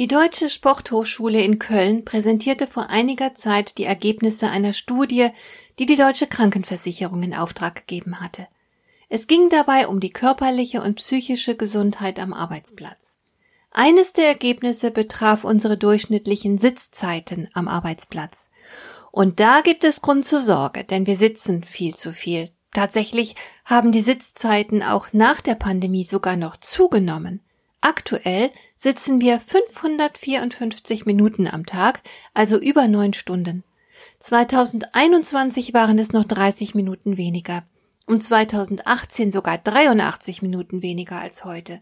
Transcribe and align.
Die 0.00 0.08
Deutsche 0.08 0.48
Sporthochschule 0.48 1.42
in 1.42 1.58
Köln 1.58 2.06
präsentierte 2.06 2.66
vor 2.66 2.88
einiger 2.88 3.34
Zeit 3.34 3.76
die 3.76 3.84
Ergebnisse 3.84 4.48
einer 4.48 4.72
Studie, 4.72 5.28
die 5.78 5.84
die 5.84 5.96
Deutsche 5.96 6.26
Krankenversicherung 6.26 7.22
in 7.22 7.34
Auftrag 7.34 7.86
gegeben 7.86 8.18
hatte. 8.18 8.48
Es 9.10 9.26
ging 9.26 9.50
dabei 9.50 9.88
um 9.88 10.00
die 10.00 10.08
körperliche 10.08 10.80
und 10.80 10.94
psychische 10.94 11.54
Gesundheit 11.54 12.18
am 12.18 12.32
Arbeitsplatz. 12.32 13.18
Eines 13.72 14.14
der 14.14 14.26
Ergebnisse 14.26 14.90
betraf 14.90 15.44
unsere 15.44 15.76
durchschnittlichen 15.76 16.56
Sitzzeiten 16.56 17.50
am 17.52 17.68
Arbeitsplatz. 17.68 18.48
Und 19.12 19.38
da 19.38 19.60
gibt 19.60 19.84
es 19.84 20.00
Grund 20.00 20.24
zur 20.24 20.40
Sorge, 20.40 20.84
denn 20.84 21.06
wir 21.06 21.16
sitzen 21.16 21.62
viel 21.62 21.94
zu 21.94 22.14
viel. 22.14 22.48
Tatsächlich 22.72 23.34
haben 23.66 23.92
die 23.92 24.00
Sitzzeiten 24.00 24.82
auch 24.82 25.08
nach 25.12 25.42
der 25.42 25.56
Pandemie 25.56 26.04
sogar 26.04 26.36
noch 26.36 26.56
zugenommen. 26.56 27.42
Aktuell 27.80 28.50
sitzen 28.76 29.20
wir 29.20 29.38
554 29.38 31.06
Minuten 31.06 31.46
am 31.46 31.64
Tag, 31.64 32.00
also 32.34 32.58
über 32.58 32.88
neun 32.88 33.14
Stunden. 33.14 33.64
2021 34.18 35.72
waren 35.72 35.98
es 35.98 36.12
noch 36.12 36.24
30 36.24 36.74
Minuten 36.74 37.16
weniger 37.16 37.64
und 38.06 38.22
2018 38.22 39.30
sogar 39.30 39.56
83 39.58 40.42
Minuten 40.42 40.82
weniger 40.82 41.20
als 41.20 41.44
heute. 41.44 41.80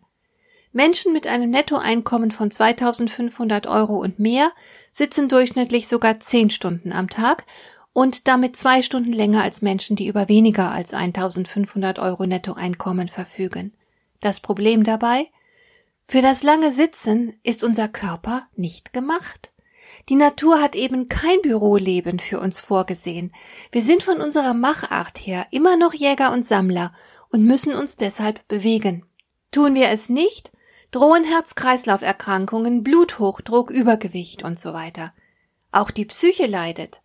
Menschen 0.73 1.13
mit 1.13 1.27
einem 1.27 1.51
Nettoeinkommen 1.51 2.31
von 2.31 2.51
2500 2.51 3.67
Euro 3.67 3.97
und 3.97 4.19
mehr 4.19 4.53
sitzen 4.93 5.29
durchschnittlich 5.29 5.89
sogar 5.89 6.21
10 6.21 6.51
Stunden 6.51 6.93
am 6.93 7.09
Tag 7.09 7.45
und 7.93 8.29
damit 8.29 8.57
zwei 8.57 8.83
Stunden 8.83 9.12
länger 9.12 9.43
als 9.43 9.62
Menschen, 9.62 9.97
die 9.97 10.07
über 10.07 10.29
weniger 10.29 10.71
als 10.71 10.95
1500 10.95 11.99
Euro 11.99 12.27
Nettoeinkommen 12.27 13.09
verfügen. 13.09 13.73
Das 14.21 14.41
Problem 14.41 14.85
dabei? 14.85 15.29
Für 16.11 16.23
das 16.23 16.42
lange 16.42 16.73
Sitzen 16.73 17.39
ist 17.42 17.62
unser 17.62 17.87
Körper 17.87 18.48
nicht 18.56 18.95
gemacht. 18.95 19.53
Die 20.09 20.15
Natur 20.15 20.59
hat 20.59 20.75
eben 20.75 21.11
kein 21.11 21.42
Büroleben 21.42 22.19
für 22.19 22.41
uns 22.41 22.61
vorgesehen. 22.61 23.31
Wir 23.73 23.83
sind 23.83 24.03
von 24.03 24.23
unserer 24.23 24.55
Machart 24.55 25.19
her 25.19 25.47
immer 25.50 25.77
noch 25.77 25.92
Jäger 25.92 26.33
und 26.33 26.47
Sammler 26.47 26.95
und 27.28 27.45
müssen 27.45 27.75
uns 27.75 27.98
deshalb 27.98 28.48
bewegen. 28.48 29.05
Tun 29.50 29.75
wir 29.75 29.91
es 29.91 30.09
nicht, 30.09 30.50
drohen 30.92 31.25
Herz-Kreislauf-Erkrankungen, 31.25 32.83
Bluthochdruck, 32.83 33.70
Übergewicht 33.70 34.43
und 34.43 34.59
so 34.59 34.72
weiter. 34.72 35.12
Auch 35.72 35.91
die 35.91 36.06
Psyche 36.06 36.47
leidet. 36.47 37.03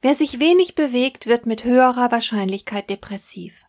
Wer 0.00 0.14
sich 0.14 0.40
wenig 0.40 0.74
bewegt, 0.74 1.26
wird 1.26 1.44
mit 1.44 1.64
höherer 1.64 2.10
Wahrscheinlichkeit 2.10 2.88
depressiv. 2.88 3.66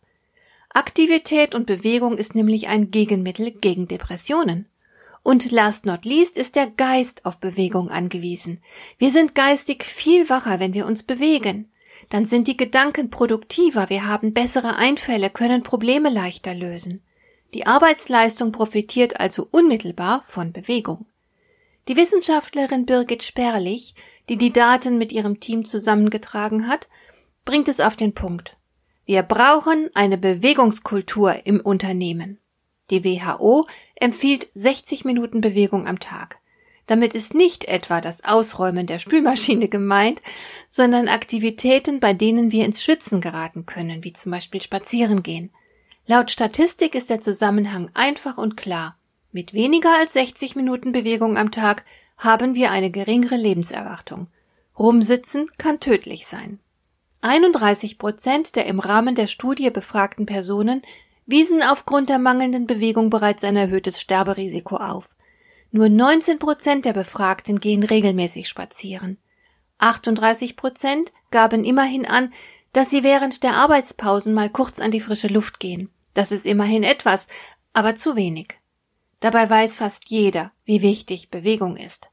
Aktivität 0.70 1.54
und 1.54 1.66
Bewegung 1.66 2.16
ist 2.16 2.34
nämlich 2.34 2.68
ein 2.68 2.90
Gegenmittel 2.90 3.50
gegen 3.50 3.86
Depressionen. 3.88 4.69
Und 5.22 5.50
last 5.50 5.86
not 5.86 6.04
least 6.04 6.36
ist 6.36 6.56
der 6.56 6.68
Geist 6.68 7.26
auf 7.26 7.38
Bewegung 7.38 7.90
angewiesen. 7.90 8.60
Wir 8.98 9.10
sind 9.10 9.34
geistig 9.34 9.84
viel 9.84 10.28
wacher, 10.28 10.60
wenn 10.60 10.74
wir 10.74 10.86
uns 10.86 11.02
bewegen. 11.02 11.70
Dann 12.08 12.26
sind 12.26 12.48
die 12.48 12.56
Gedanken 12.56 13.10
produktiver, 13.10 13.90
wir 13.90 14.06
haben 14.06 14.32
bessere 14.32 14.76
Einfälle, 14.76 15.30
können 15.30 15.62
Probleme 15.62 16.08
leichter 16.08 16.54
lösen. 16.54 17.02
Die 17.52 17.66
Arbeitsleistung 17.66 18.52
profitiert 18.52 19.20
also 19.20 19.46
unmittelbar 19.50 20.22
von 20.22 20.52
Bewegung. 20.52 21.06
Die 21.88 21.96
Wissenschaftlerin 21.96 22.86
Birgit 22.86 23.22
Sperlich, 23.22 23.94
die 24.28 24.36
die 24.36 24.52
Daten 24.52 24.98
mit 24.98 25.12
ihrem 25.12 25.40
Team 25.40 25.64
zusammengetragen 25.64 26.68
hat, 26.68 26.88
bringt 27.44 27.68
es 27.68 27.80
auf 27.80 27.96
den 27.96 28.14
Punkt. 28.14 28.56
Wir 29.06 29.22
brauchen 29.22 29.90
eine 29.94 30.18
Bewegungskultur 30.18 31.44
im 31.44 31.60
Unternehmen. 31.60 32.38
Die 32.90 33.04
WHO 33.04 33.66
empfiehlt 33.96 34.48
60 34.52 35.04
Minuten 35.04 35.40
Bewegung 35.40 35.86
am 35.86 36.00
Tag. 36.00 36.38
Damit 36.86 37.14
ist 37.14 37.34
nicht 37.34 37.66
etwa 37.66 38.00
das 38.00 38.24
Ausräumen 38.24 38.86
der 38.86 38.98
Spülmaschine 38.98 39.68
gemeint, 39.70 40.20
sondern 40.68 41.08
Aktivitäten, 41.08 42.00
bei 42.00 42.12
denen 42.12 42.50
wir 42.50 42.64
ins 42.64 42.82
Schwitzen 42.82 43.20
geraten 43.20 43.64
können, 43.64 44.02
wie 44.02 44.12
zum 44.12 44.32
Beispiel 44.32 44.60
spazieren 44.60 45.22
gehen. 45.22 45.50
Laut 46.06 46.32
Statistik 46.32 46.96
ist 46.96 47.08
der 47.08 47.20
Zusammenhang 47.20 47.90
einfach 47.94 48.38
und 48.38 48.56
klar. 48.56 48.96
Mit 49.30 49.54
weniger 49.54 49.96
als 50.00 50.14
60 50.14 50.56
Minuten 50.56 50.90
Bewegung 50.90 51.38
am 51.38 51.52
Tag 51.52 51.84
haben 52.18 52.56
wir 52.56 52.72
eine 52.72 52.90
geringere 52.90 53.36
Lebenserwartung. 53.36 54.26
Rumsitzen 54.76 55.46
kann 55.56 55.78
tödlich 55.78 56.26
sein. 56.26 56.58
31 57.20 57.98
Prozent 57.98 58.56
der 58.56 58.66
im 58.66 58.80
Rahmen 58.80 59.14
der 59.14 59.28
Studie 59.28 59.70
befragten 59.70 60.26
Personen 60.26 60.82
wiesen 61.30 61.62
aufgrund 61.62 62.08
der 62.08 62.18
mangelnden 62.18 62.66
Bewegung 62.66 63.10
bereits 63.10 63.44
ein 63.44 63.56
erhöhtes 63.56 64.00
Sterberisiko 64.00 64.76
auf. 64.76 65.16
Nur 65.70 65.88
19 65.88 66.38
Prozent 66.38 66.84
der 66.84 66.92
Befragten 66.92 67.60
gehen 67.60 67.82
regelmäßig 67.82 68.48
spazieren. 68.48 69.18
38 69.78 70.56
Prozent 70.56 71.12
gaben 71.30 71.64
immerhin 71.64 72.06
an, 72.06 72.32
dass 72.72 72.90
sie 72.90 73.02
während 73.02 73.42
der 73.42 73.54
Arbeitspausen 73.54 74.34
mal 74.34 74.50
kurz 74.50 74.80
an 74.80 74.90
die 74.90 75.00
frische 75.00 75.28
Luft 75.28 75.60
gehen. 75.60 75.90
Das 76.14 76.32
ist 76.32 76.46
immerhin 76.46 76.82
etwas, 76.82 77.26
aber 77.72 77.96
zu 77.96 78.16
wenig. 78.16 78.58
Dabei 79.20 79.48
weiß 79.48 79.76
fast 79.76 80.10
jeder, 80.10 80.52
wie 80.64 80.82
wichtig 80.82 81.30
Bewegung 81.30 81.76
ist. 81.76 82.10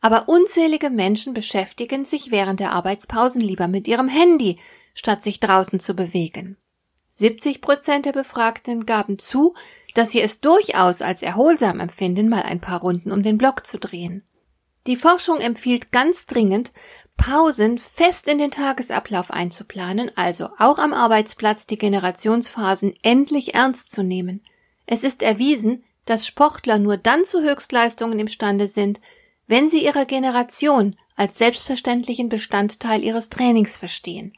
Aber 0.00 0.28
unzählige 0.28 0.90
Menschen 0.90 1.32
beschäftigen 1.32 2.04
sich 2.04 2.30
während 2.30 2.60
der 2.60 2.72
Arbeitspausen 2.72 3.40
lieber 3.40 3.68
mit 3.68 3.88
ihrem 3.88 4.08
Handy, 4.08 4.58
statt 4.94 5.22
sich 5.22 5.40
draußen 5.40 5.80
zu 5.80 5.94
bewegen. 5.94 6.56
70 7.12 7.60
Prozent 7.60 8.06
der 8.06 8.12
Befragten 8.12 8.86
gaben 8.86 9.18
zu, 9.18 9.54
dass 9.94 10.10
sie 10.10 10.22
es 10.22 10.40
durchaus 10.40 11.02
als 11.02 11.22
erholsam 11.22 11.78
empfinden, 11.78 12.28
mal 12.28 12.42
ein 12.42 12.60
paar 12.60 12.80
Runden 12.80 13.12
um 13.12 13.22
den 13.22 13.36
Block 13.36 13.66
zu 13.66 13.78
drehen. 13.78 14.24
Die 14.86 14.96
Forschung 14.96 15.38
empfiehlt 15.38 15.92
ganz 15.92 16.26
dringend, 16.26 16.72
Pausen 17.16 17.78
fest 17.78 18.26
in 18.26 18.38
den 18.38 18.50
Tagesablauf 18.50 19.30
einzuplanen, 19.30 20.10
also 20.16 20.48
auch 20.58 20.78
am 20.78 20.92
Arbeitsplatz 20.92 21.66
die 21.66 21.78
Generationsphasen 21.78 22.94
endlich 23.02 23.54
ernst 23.54 23.90
zu 23.90 24.02
nehmen. 24.02 24.42
Es 24.86 25.04
ist 25.04 25.22
erwiesen, 25.22 25.84
dass 26.06 26.26
Sportler 26.26 26.78
nur 26.78 26.96
dann 26.96 27.24
zu 27.24 27.42
Höchstleistungen 27.42 28.18
imstande 28.18 28.66
sind, 28.66 29.00
wenn 29.46 29.68
sie 29.68 29.84
ihre 29.84 30.06
Generation 30.06 30.96
als 31.14 31.38
selbstverständlichen 31.38 32.28
Bestandteil 32.28 33.04
ihres 33.04 33.28
Trainings 33.28 33.76
verstehen. 33.76 34.32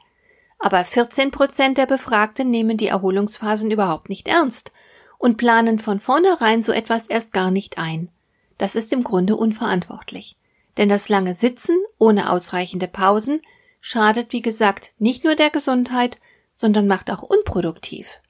Aber 0.64 0.82
14 0.82 1.30
Prozent 1.30 1.76
der 1.76 1.84
Befragten 1.84 2.50
nehmen 2.50 2.78
die 2.78 2.86
Erholungsphasen 2.86 3.70
überhaupt 3.70 4.08
nicht 4.08 4.26
ernst 4.26 4.72
und 5.18 5.36
planen 5.36 5.78
von 5.78 6.00
vornherein 6.00 6.62
so 6.62 6.72
etwas 6.72 7.06
erst 7.06 7.34
gar 7.34 7.50
nicht 7.50 7.76
ein. 7.76 8.08
Das 8.56 8.74
ist 8.74 8.90
im 8.94 9.04
Grunde 9.04 9.36
unverantwortlich. 9.36 10.36
Denn 10.78 10.88
das 10.88 11.10
lange 11.10 11.34
Sitzen 11.34 11.76
ohne 11.98 12.32
ausreichende 12.32 12.88
Pausen 12.88 13.42
schadet, 13.82 14.32
wie 14.32 14.40
gesagt, 14.40 14.92
nicht 14.98 15.22
nur 15.22 15.34
der 15.34 15.50
Gesundheit, 15.50 16.16
sondern 16.54 16.86
macht 16.86 17.10
auch 17.10 17.20
unproduktiv. 17.20 18.20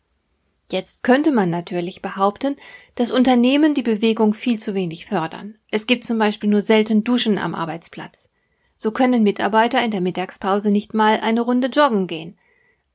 Jetzt 0.73 1.05
könnte 1.05 1.31
man 1.31 1.51
natürlich 1.51 2.03
behaupten, 2.03 2.57
dass 2.97 3.13
Unternehmen 3.13 3.75
die 3.75 3.83
Bewegung 3.83 4.35
viel 4.35 4.59
zu 4.59 4.75
wenig 4.75 5.07
fördern. 5.07 5.55
Es 5.71 5.87
gibt 5.87 6.03
zum 6.03 6.19
Beispiel 6.19 6.51
nur 6.51 6.63
selten 6.63 7.05
Duschen 7.05 7.39
am 7.39 7.55
Arbeitsplatz. 7.55 8.29
So 8.77 8.91
können 8.91 9.23
Mitarbeiter 9.23 9.83
in 9.85 9.91
der 9.91 10.01
Mittagspause 10.01 10.71
nicht 10.71 10.95
mal 10.95 11.21
eine 11.21 11.41
Runde 11.41 11.69
joggen 11.69 12.07
gehen. 12.07 12.37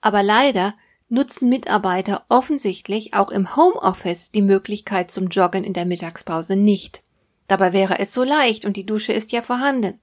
Aber 0.02 0.24
leider 0.24 0.76
nutzen 1.10 1.50
Mitarbeiter 1.50 2.26
offensichtlich 2.30 3.14
auch 3.14 3.32
im 3.32 3.56
Homeoffice 3.56 4.32
die 4.32 4.42
Möglichkeit 4.42 5.12
zum 5.12 5.28
Joggen 5.28 5.64
in 5.64 5.74
der 5.74 5.86
Mittagspause 5.86 6.56
nicht. 6.56 7.02
Dabei 7.48 7.74
wäre 7.74 8.00
es 8.00 8.14
so 8.14 8.24
leicht 8.24 8.66
und 8.66 8.78
die 8.78 8.86
Dusche 8.86 9.12
ist 9.12 9.32
ja 9.32 9.42
vorhanden. 9.42 10.00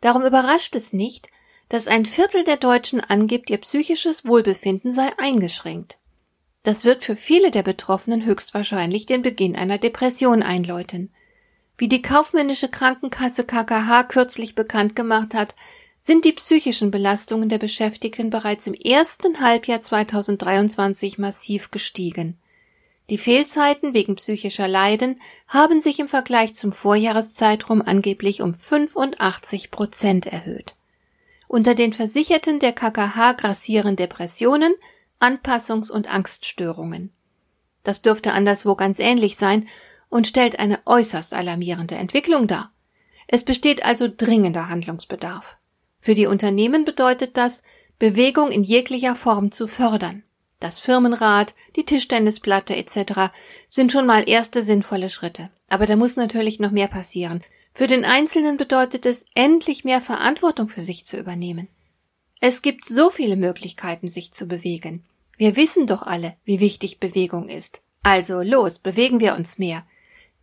Darum 0.00 0.22
überrascht 0.22 0.74
es 0.74 0.92
nicht, 0.92 1.28
dass 1.68 1.88
ein 1.88 2.04
Viertel 2.04 2.44
der 2.44 2.56
Deutschen 2.56 3.00
angibt, 3.00 3.48
ihr 3.48 3.58
psychisches 3.58 4.26
Wohlbefinden 4.26 4.90
sei 4.90 5.08
eingeschränkt. 5.18 5.98
Das 6.64 6.84
wird 6.84 7.04
für 7.04 7.16
viele 7.16 7.50
der 7.50 7.62
Betroffenen 7.62 8.24
höchstwahrscheinlich 8.24 9.06
den 9.06 9.22
Beginn 9.22 9.54
einer 9.54 9.78
Depression 9.78 10.42
einläuten. 10.42 11.10
Wie 11.76 11.88
die 11.88 12.02
kaufmännische 12.02 12.68
Krankenkasse 12.68 13.44
KKH 13.44 14.04
kürzlich 14.04 14.54
bekannt 14.54 14.94
gemacht 14.94 15.34
hat, 15.34 15.54
sind 15.98 16.24
die 16.24 16.32
psychischen 16.32 16.90
Belastungen 16.90 17.48
der 17.48 17.58
Beschäftigten 17.58 18.30
bereits 18.30 18.66
im 18.66 18.74
ersten 18.74 19.40
Halbjahr 19.40 19.80
2023 19.80 21.18
massiv 21.18 21.70
gestiegen. 21.70 22.38
Die 23.10 23.18
Fehlzeiten 23.18 23.92
wegen 23.92 24.14
psychischer 24.16 24.68
Leiden 24.68 25.20
haben 25.48 25.80
sich 25.80 25.98
im 25.98 26.08
Vergleich 26.08 26.54
zum 26.54 26.72
Vorjahreszeitraum 26.72 27.82
angeblich 27.82 28.40
um 28.40 28.54
85 28.54 29.70
Prozent 29.70 30.26
erhöht. 30.26 30.74
Unter 31.48 31.74
den 31.74 31.92
Versicherten 31.92 32.60
der 32.60 32.72
KKH 32.72 33.32
grassieren 33.32 33.96
Depressionen, 33.96 34.74
Anpassungs- 35.20 35.90
und 35.90 36.12
Angststörungen. 36.12 37.12
Das 37.82 38.00
dürfte 38.00 38.32
anderswo 38.32 38.74
ganz 38.74 38.98
ähnlich 38.98 39.36
sein 39.36 39.68
und 40.08 40.26
stellt 40.26 40.58
eine 40.58 40.80
äußerst 40.84 41.34
alarmierende 41.34 41.96
Entwicklung 41.96 42.46
dar. 42.46 42.72
Es 43.26 43.44
besteht 43.44 43.84
also 43.84 44.08
dringender 44.14 44.68
Handlungsbedarf. 44.68 45.56
Für 45.98 46.14
die 46.14 46.26
Unternehmen 46.26 46.84
bedeutet 46.84 47.36
das, 47.36 47.62
Bewegung 47.98 48.50
in 48.50 48.64
jeglicher 48.64 49.16
Form 49.16 49.50
zu 49.50 49.66
fördern. 49.66 50.22
Das 50.60 50.80
Firmenrad, 50.80 51.54
die 51.76 51.84
Tischtennisplatte 51.84 52.76
etc. 52.76 53.32
sind 53.68 53.92
schon 53.92 54.06
mal 54.06 54.28
erste 54.28 54.62
sinnvolle 54.62 55.10
Schritte. 55.10 55.50
Aber 55.68 55.86
da 55.86 55.96
muss 55.96 56.16
natürlich 56.16 56.60
noch 56.60 56.70
mehr 56.70 56.88
passieren. 56.88 57.42
Für 57.72 57.86
den 57.86 58.04
Einzelnen 58.04 58.56
bedeutet 58.56 59.04
es, 59.04 59.26
endlich 59.34 59.84
mehr 59.84 60.00
Verantwortung 60.00 60.68
für 60.68 60.80
sich 60.80 61.04
zu 61.04 61.16
übernehmen. 61.16 61.68
Es 62.40 62.62
gibt 62.62 62.84
so 62.84 63.10
viele 63.10 63.36
Möglichkeiten, 63.36 64.08
sich 64.08 64.32
zu 64.32 64.46
bewegen. 64.46 65.04
Wir 65.36 65.56
wissen 65.56 65.86
doch 65.86 66.02
alle, 66.02 66.36
wie 66.44 66.60
wichtig 66.60 67.00
Bewegung 67.00 67.48
ist. 67.48 67.82
Also 68.02 68.42
los, 68.42 68.78
bewegen 68.78 69.18
wir 69.18 69.34
uns 69.34 69.58
mehr. 69.58 69.84